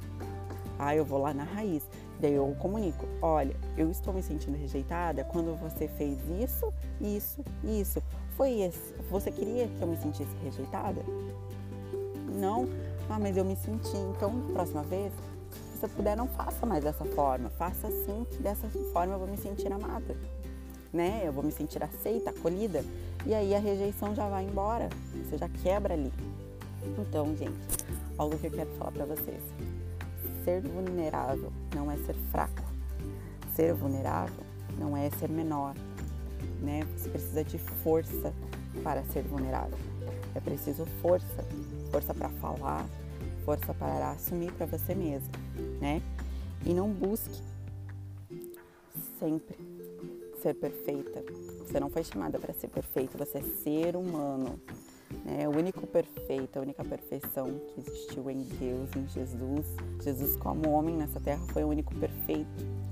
[0.77, 1.83] Ah, eu vou lá na raiz,
[2.19, 8.01] daí eu comunico: olha, eu estou me sentindo rejeitada quando você fez isso, isso, isso.
[8.35, 8.93] Foi esse.
[9.09, 11.01] Você queria que eu me sentisse rejeitada?
[12.39, 12.69] Não?
[13.09, 13.97] Ah, mas eu me senti.
[14.15, 15.11] Então, próxima vez,
[15.51, 17.49] se você puder, não faça mais dessa forma.
[17.49, 20.15] Faça assim, que dessa forma eu vou me sentir amada
[20.93, 21.21] né?
[21.23, 22.83] Eu vou me sentir aceita, acolhida.
[23.25, 24.89] E aí a rejeição já vai embora.
[25.23, 26.11] Você já quebra ali.
[26.97, 27.59] Então, gente,
[28.17, 29.41] algo que eu quero falar para vocês.
[30.43, 32.63] Ser vulnerável não é ser fraco.
[33.55, 34.43] Ser vulnerável
[34.77, 35.75] não é ser menor,
[36.61, 36.81] né?
[36.95, 38.33] Você precisa de força
[38.83, 39.77] para ser vulnerável.
[40.33, 41.45] É preciso força,
[41.91, 42.85] força para falar,
[43.43, 45.29] força para assumir para você mesmo,
[45.81, 46.01] né?
[46.65, 47.41] E não busque
[49.19, 49.57] sempre
[50.41, 51.23] ser perfeita.
[51.59, 54.59] Você não foi chamada para ser perfeita, você é ser humano.
[55.25, 55.47] Né?
[55.47, 59.65] O único perfeito, a única perfeição que existiu em Deus, em Jesus.
[60.01, 62.89] Jesus, como homem nessa terra, foi o único perfeito.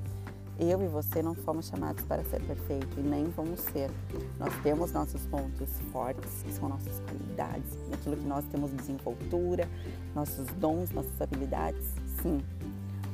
[0.59, 3.91] Eu e você não fomos chamados para ser perfeito e nem vamos ser.
[4.39, 9.69] Nós temos nossos pontos fortes, que são nossas qualidades, aquilo que nós temos desenvoltura,
[10.15, 11.85] nossos dons, nossas habilidades,
[12.23, 12.41] sim.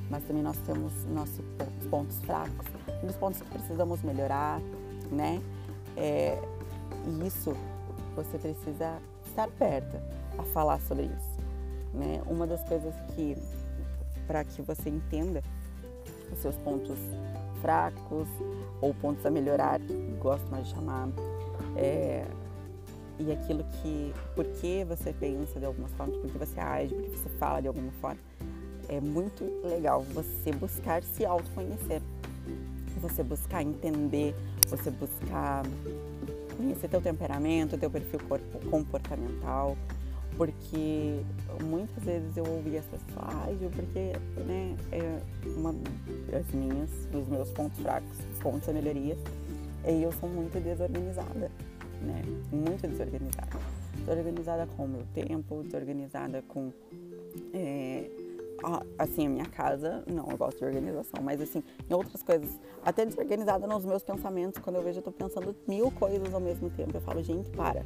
[0.10, 1.44] Mas também nós temos nossos
[1.90, 2.66] pontos fracos,
[3.04, 4.62] dos pontos que precisamos melhorar,
[5.12, 5.42] né?
[5.98, 6.42] É,
[7.06, 7.54] e isso
[8.16, 9.98] você precisa estar perto
[10.38, 11.38] a falar sobre isso.
[11.94, 12.22] né?
[12.26, 13.36] Uma das coisas que
[14.26, 15.42] para que você entenda
[16.32, 16.98] os seus pontos
[17.62, 18.28] fracos
[18.82, 19.80] ou pontos a melhorar,
[20.20, 21.10] gosto mais de chamar,
[21.78, 22.26] é,
[23.20, 27.04] e aquilo que, por que você pensa de alguma forma, por que você age, por
[27.04, 28.20] que você fala de alguma forma,
[28.90, 32.02] é muito legal você buscar se autoconhecer,
[33.00, 34.36] você buscar entender,
[34.68, 35.64] você buscar
[36.54, 38.20] conhecer teu temperamento, teu perfil
[38.70, 39.78] comportamental,
[40.38, 41.20] porque
[41.64, 44.14] muitas vezes eu ouvi as pessoas, porque
[44.46, 45.20] né, é
[45.58, 45.74] uma
[46.32, 49.18] das minhas, dos meus pontos fracos, pontos a melhoria,
[49.84, 51.52] é eu sou muito desorganizada,
[52.02, 52.22] né?
[52.52, 53.60] Muito desorganizada.
[54.06, 56.72] Desorganizada com o meu tempo, desorganizada com
[57.54, 58.10] é,
[58.98, 62.50] assim, a minha casa, não, eu gosto de organização, mas assim, em outras coisas,
[62.84, 66.70] até desorganizada nos meus pensamentos, quando eu vejo eu tô pensando mil coisas ao mesmo
[66.70, 67.86] tempo, eu falo, gente, para,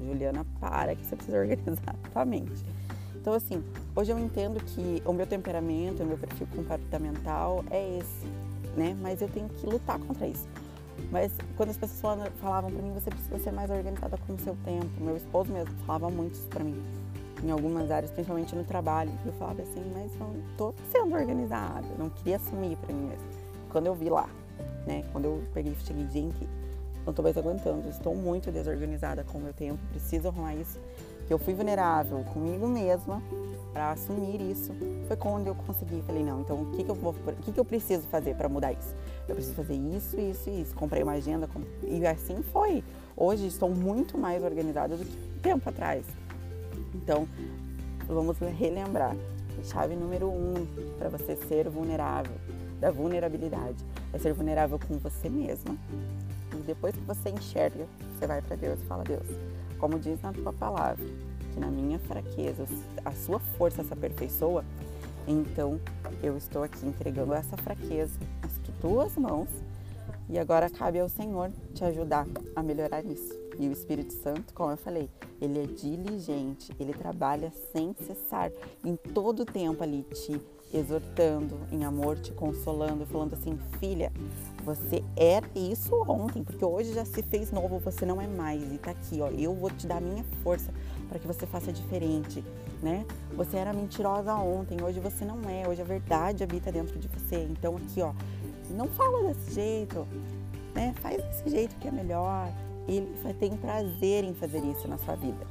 [0.00, 2.64] Juliana, para que você precisa organizar a tua mente.
[3.14, 3.62] Então, assim,
[3.94, 8.26] hoje eu entendo que o meu temperamento, o meu perfil comportamental é esse,
[8.76, 8.96] né?
[9.00, 10.48] Mas eu tenho que lutar contra isso.
[11.10, 14.56] Mas quando as pessoas falavam para mim, você precisa ser mais organizada com o seu
[14.64, 14.88] tempo.
[15.00, 16.80] Meu esposo mesmo falava muito isso para mim
[17.42, 19.10] em algumas áreas, principalmente no trabalho.
[19.24, 23.24] Eu falava assim, mas não tô sendo organizada, não queria assumir para mim mesmo.
[23.70, 24.28] Quando eu vi lá,
[24.86, 26.48] né, quando eu peguei e cheguei, gente,
[27.04, 30.80] não tô mais aguentando, estou muito desorganizada com o meu tempo, preciso arrumar isso.
[31.26, 33.20] Que eu fui vulnerável comigo mesma
[33.72, 34.72] para assumir isso.
[35.08, 37.58] Foi quando eu consegui, falei, não, então o que, que eu vou, o que, que
[37.58, 38.94] eu preciso fazer para mudar isso?
[39.28, 40.74] Eu preciso fazer isso, isso e isso.
[40.74, 41.48] Comprei uma agenda
[41.82, 42.82] e assim foi.
[43.16, 46.04] Hoje estou muito mais organizada do que tempo atrás.
[46.94, 47.28] Então,
[48.06, 49.16] vamos relembrar.
[49.64, 50.54] Chave número um
[50.98, 52.34] para você ser vulnerável,
[52.78, 55.76] da vulnerabilidade, é ser vulnerável com você mesma.
[56.52, 59.26] E depois que você enxerga, você vai para Deus e fala: Deus,
[59.78, 61.04] como diz na tua palavra,
[61.52, 62.66] que na minha fraqueza
[63.04, 64.64] a sua força se aperfeiçoa,
[65.26, 65.80] então
[66.22, 69.48] eu estou aqui entregando essa fraqueza nas tuas mãos
[70.28, 73.34] e agora cabe ao Senhor te ajudar a melhorar isso.
[73.58, 75.08] E o Espírito Santo, como eu falei,
[75.40, 78.50] ele é diligente, ele trabalha sem cessar,
[78.84, 80.40] em todo o tempo ali te
[80.72, 84.12] exortando em amor, te consolando, falando assim: filha,
[84.64, 88.72] você era isso ontem, porque hoje já se fez novo, você não é mais.
[88.72, 90.72] E tá aqui, ó, eu vou te dar minha força
[91.08, 92.44] para que você faça diferente,
[92.82, 93.06] né?
[93.34, 97.46] Você era mentirosa ontem, hoje você não é, hoje a verdade habita dentro de você.
[97.50, 98.12] Então aqui, ó,
[98.72, 100.06] não fala desse jeito,
[100.74, 100.94] né?
[101.00, 102.48] Faz desse jeito que é melhor.
[102.88, 103.08] Ele
[103.40, 105.46] tem prazer em fazer isso na sua vida.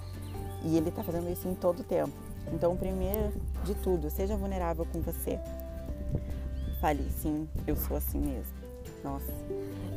[0.64, 2.14] E ele está fazendo isso em todo o tempo.
[2.54, 5.40] Então, primeiro de tudo, seja vulnerável com você.
[6.80, 8.54] Fale, sim, eu sou assim mesmo.
[9.04, 9.32] Nossa,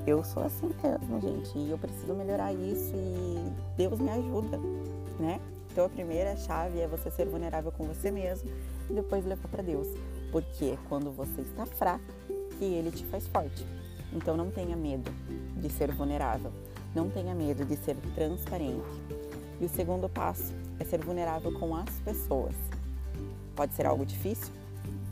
[0.07, 1.59] eu sou assim mesmo, gente.
[1.59, 4.59] E eu preciso melhorar isso e Deus me ajuda,
[5.19, 5.41] né?
[5.71, 8.51] Então, a primeira chave é você ser vulnerável com você mesmo
[8.91, 9.87] e depois levar para Deus.
[10.33, 12.05] Porque quando você está fraco,
[12.59, 13.67] que ele te faz forte.
[14.13, 15.11] Então não tenha medo
[15.57, 16.53] de ser vulnerável,
[16.95, 19.03] não tenha medo de ser transparente.
[19.61, 22.55] E o segundo passo é ser vulnerável com as pessoas.
[23.55, 24.53] Pode ser algo difícil?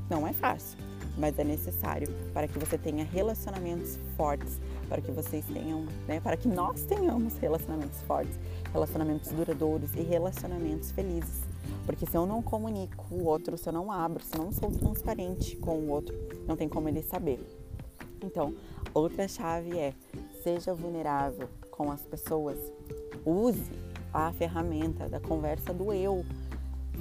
[0.09, 0.79] Não é fácil,
[1.19, 6.37] mas é necessário para que você tenha relacionamentos fortes, para que vocês tenham, né, para
[6.37, 8.39] que nós tenhamos relacionamentos fortes,
[8.73, 11.43] relacionamentos duradouros e relacionamentos felizes.
[11.85, 14.71] Porque se eu não comunico o outro, se eu não abro, se eu não sou
[14.71, 16.15] transparente com o outro,
[16.47, 17.41] não tem como ele saber.
[18.23, 18.55] Então,
[18.95, 19.93] outra chave é
[20.43, 22.57] seja vulnerável com as pessoas.
[23.25, 23.71] Use
[24.13, 26.25] a ferramenta da conversa do eu.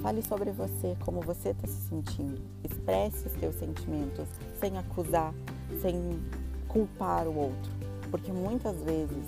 [0.02, 2.42] Fale sobre você, como você está se sentindo.
[2.62, 4.28] Expresse os seus sentimentos
[4.60, 5.32] sem acusar,
[5.80, 6.20] sem
[6.68, 7.72] culpar o outro.
[8.10, 9.24] Porque muitas vezes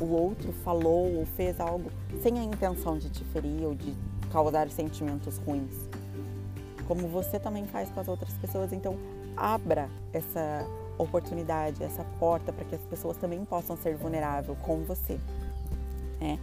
[0.00, 1.90] o outro falou ou fez algo
[2.22, 3.94] sem a intenção de te ferir ou de
[4.30, 5.88] causar sentimentos ruins.
[6.86, 8.72] Como você também faz com as outras pessoas.
[8.72, 8.96] Então,
[9.36, 10.66] abra essa
[10.98, 15.18] oportunidade, essa porta para que as pessoas também possam ser vulneráveis com você.
[16.20, 16.38] Né?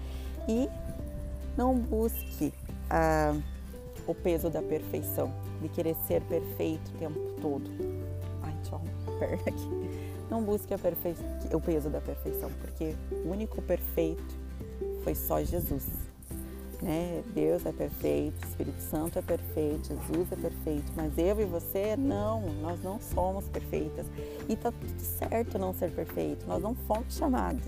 [0.47, 0.69] E
[1.57, 2.53] não busque
[2.89, 3.35] ah,
[4.07, 7.69] o peso da perfeição, de querer ser perfeito o tempo todo.
[8.43, 10.07] Ai, a perna aqui.
[10.29, 10.73] Não busque
[11.53, 14.35] o peso da perfeição, porque o único perfeito
[15.03, 16.06] foi só Jesus.
[16.81, 17.23] Né?
[17.33, 22.41] Deus é perfeito, Espírito Santo é perfeito, Jesus é perfeito, mas eu e você não,
[22.61, 24.05] nós não somos perfeitas.
[24.47, 27.65] E tá tudo certo não ser perfeito, nós não fomos chamados.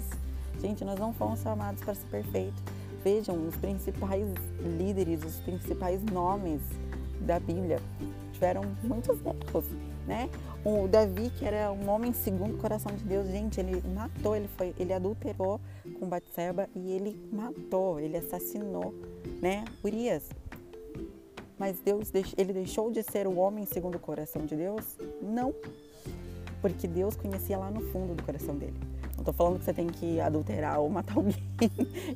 [0.61, 2.61] Gente, nós não fomos chamados para ser perfeito.
[3.03, 4.27] Vejam, os principais
[4.77, 6.61] líderes, os principais nomes
[7.21, 7.79] da Bíblia
[8.39, 9.65] tiveram muitos erros,
[10.07, 10.29] né?
[10.63, 14.47] O Davi, que era um homem segundo o coração de Deus, gente, ele matou, ele
[14.47, 15.59] foi, ele adulterou
[15.99, 18.95] com Batseba e ele matou, ele assassinou,
[19.41, 19.65] né?
[19.83, 20.29] Urias.
[21.57, 24.97] Mas Deus, ele deixou de ser o homem segundo o coração de Deus?
[25.21, 25.53] Não.
[26.61, 28.79] Porque Deus conhecia lá no fundo do coração dele.
[29.15, 31.43] Não estou falando que você tem que adulterar ou matar alguém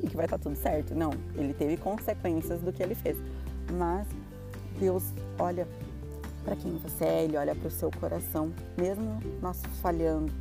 [0.02, 0.96] e que vai estar tá tudo certo.
[0.96, 1.12] Não.
[1.36, 3.18] Ele teve consequências do que ele fez.
[3.74, 4.08] Mas
[4.80, 5.04] Deus
[5.38, 5.68] olha
[6.44, 10.32] para quem você é, ele olha para o seu coração, mesmo nós falhando,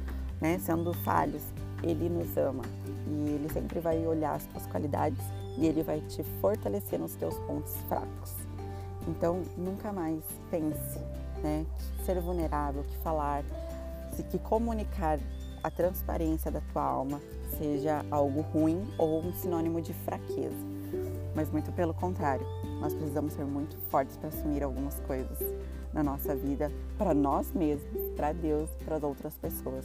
[0.41, 1.43] né, sendo falhos,
[1.83, 2.65] ele nos ama
[3.09, 5.21] e ele sempre vai olhar as tuas qualidades
[5.57, 8.35] e ele vai te fortalecer nos teus pontos fracos.
[9.07, 10.99] Então, nunca mais pense,
[11.43, 11.67] né,
[11.99, 13.43] que ser vulnerável, que falar,
[14.31, 15.19] que comunicar
[15.63, 17.21] a transparência da tua alma
[17.59, 20.73] seja algo ruim ou um sinônimo de fraqueza.
[21.35, 22.47] Mas muito pelo contrário,
[22.81, 25.39] nós precisamos ser muito fortes para assumir algumas coisas
[25.93, 29.85] na nossa vida, para nós mesmos, para Deus, para as outras pessoas.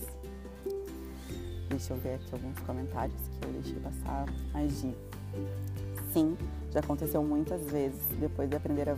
[1.70, 4.26] Deixa eu ver aqui alguns comentários que eu deixei passar.
[4.54, 4.96] Agir.
[6.14, 6.38] Sim,
[6.72, 8.00] já aconteceu muitas vezes.
[8.20, 8.96] Depois de aprender a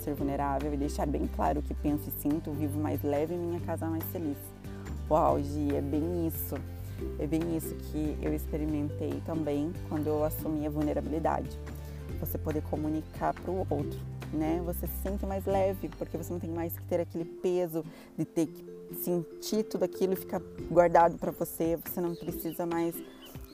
[0.00, 3.38] ser vulnerável e deixar bem claro o que penso e sinto, vivo mais leve e
[3.38, 4.36] minha casa mais feliz.
[5.10, 6.54] Uau, Gi, é bem isso.
[7.18, 11.58] É bem isso que eu experimentei também quando eu assumi a vulnerabilidade.
[12.20, 13.98] Você poder comunicar para o outro,
[14.34, 14.60] né?
[14.64, 17.84] Você se sente mais leve, porque você não tem mais que ter aquele peso
[18.16, 18.64] de ter que
[18.96, 21.78] sentir tudo aquilo e ficar guardado para você.
[21.84, 22.94] Você não precisa mais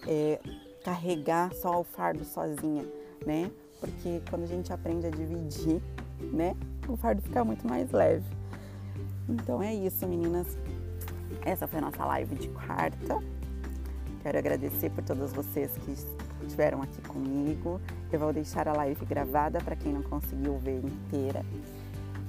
[0.06, 0.40] é,
[0.84, 2.84] carregar só o fardo sozinha,
[3.24, 3.50] né?
[3.78, 5.80] Porque quando a gente aprende a dividir,
[6.32, 6.56] né?
[6.88, 8.24] O fardo fica muito mais leve.
[9.28, 10.46] Então é isso, meninas.
[11.42, 13.18] Essa foi a nossa live de quarta.
[14.22, 15.92] Quero agradecer por todos vocês que
[16.42, 17.80] estiveram aqui comigo.
[18.12, 21.44] Eu vou deixar a live gravada para quem não conseguiu ver inteira.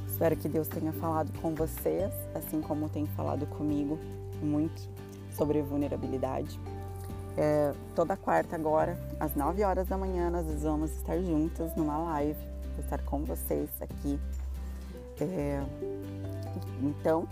[0.08, 3.98] Espero que Deus tenha falado com vocês, assim como tem falado comigo
[4.42, 4.82] muito
[5.36, 6.60] sobre vulnerabilidade.
[7.38, 12.40] É, toda quarta agora, às 9 horas da manhã, nós vamos estar juntas numa live.
[12.76, 14.20] Vou estar com vocês aqui.
[15.20, 15.64] É,
[16.82, 17.28] então,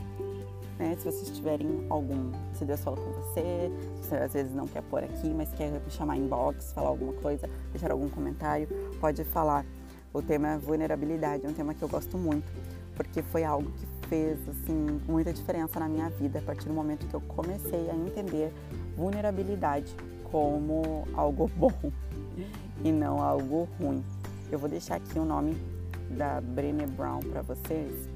[0.79, 3.69] né, se vocês tiverem algum, se Deus falou com você,
[4.01, 7.49] você às vezes não quer pôr aqui, mas quer me chamar inbox, falar alguma coisa,
[7.71, 8.67] deixar algum comentário,
[8.99, 9.65] pode falar.
[10.13, 12.49] O tema é vulnerabilidade, é um tema que eu gosto muito,
[12.95, 17.05] porque foi algo que fez assim muita diferença na minha vida a partir do momento
[17.05, 18.51] que eu comecei a entender
[18.95, 19.93] vulnerabilidade
[20.31, 21.73] como algo bom
[22.83, 24.03] e não algo ruim.
[24.49, 25.55] Eu vou deixar aqui o nome
[26.09, 28.09] da Brené Brown para vocês,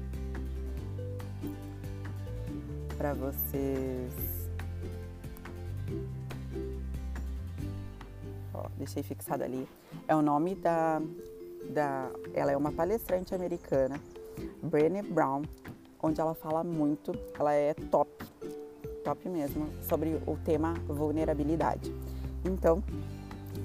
[3.04, 4.48] para vocês.
[8.54, 9.68] Ó, deixei fixado ali.
[10.08, 11.02] É o nome da,
[11.68, 12.08] da.
[12.32, 14.00] Ela é uma palestrante americana,
[14.62, 15.42] Brené Brown,
[16.02, 18.10] onde ela fala muito, ela é top,
[19.04, 21.94] top mesmo, sobre o tema vulnerabilidade.
[22.42, 22.82] Então,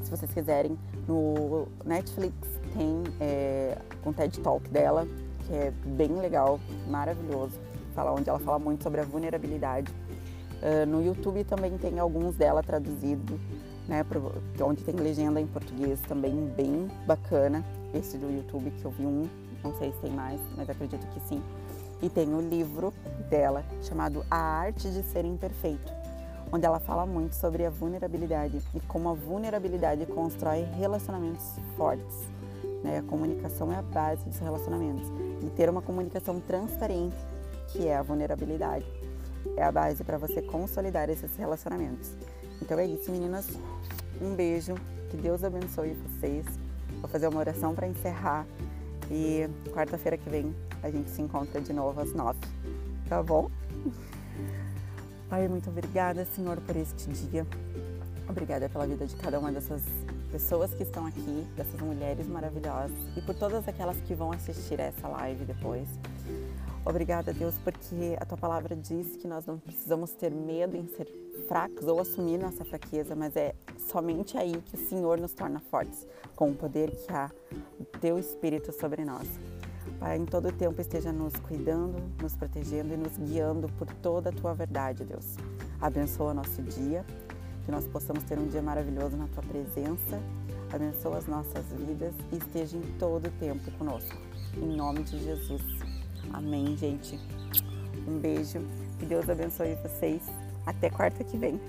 [0.03, 0.77] se vocês quiserem,
[1.07, 2.35] no Netflix
[2.73, 5.07] tem é, um TED Talk dela,
[5.47, 6.59] que é bem legal,
[6.89, 7.57] maravilhoso,
[7.99, 9.91] fala, onde ela fala muito sobre a vulnerabilidade.
[10.61, 13.39] Uh, no YouTube também tem alguns dela traduzidos,
[13.87, 14.31] né, pro,
[14.61, 17.63] onde tem legenda em português também bem bacana.
[17.93, 19.27] Esse do YouTube que eu vi um,
[19.63, 21.41] não sei se tem mais, mas acredito que sim.
[22.01, 22.93] E tem o livro
[23.29, 25.91] dela chamado A Arte de Ser Imperfeito,
[26.51, 32.27] onde ela fala muito sobre a vulnerabilidade e como a vulnerabilidade constrói relacionamentos fortes.
[32.83, 32.99] Né?
[32.99, 35.11] A comunicação é a base dos relacionamentos.
[35.41, 37.17] E ter uma comunicação transparente,
[37.71, 38.85] que é a vulnerabilidade,
[39.55, 42.15] é a base para você consolidar esses relacionamentos.
[42.61, 43.47] Então é isso, meninas.
[44.21, 44.75] Um beijo.
[45.09, 46.45] Que Deus abençoe vocês.
[46.99, 48.45] Vou fazer uma oração para encerrar.
[49.09, 50.53] E quarta-feira que vem
[50.83, 52.39] a gente se encontra de novo às nove,
[53.07, 53.49] tá bom?
[55.29, 57.45] Pai, muito obrigada, Senhor, por este dia.
[58.27, 59.81] Obrigada pela vida de cada uma dessas
[60.31, 65.07] pessoas que estão aqui, dessas mulheres maravilhosas e por todas aquelas que vão assistir essa
[65.07, 65.87] live depois.
[66.85, 71.07] Obrigada, Deus, porque a tua palavra diz que nós não precisamos ter medo em ser
[71.47, 76.07] fracos ou assumir nossa fraqueza, mas é somente aí que o Senhor nos torna fortes,
[76.35, 77.29] com o poder que há
[77.77, 79.27] do teu Espírito sobre nós.
[79.99, 84.29] Pai, em todo o tempo esteja nos cuidando, nos protegendo e nos guiando por toda
[84.29, 85.35] a tua verdade, Deus.
[85.81, 87.05] Abençoa nosso dia,
[87.65, 90.21] que nós possamos ter um dia maravilhoso na tua presença.
[90.71, 94.15] Abençoa as nossas vidas e esteja em todo o tempo conosco.
[94.55, 95.88] Em nome de Jesus.
[96.33, 97.19] Amém, gente.
[98.07, 98.59] Um beijo.
[98.99, 100.21] Que Deus abençoe vocês.
[100.65, 101.59] Até quarta que vem.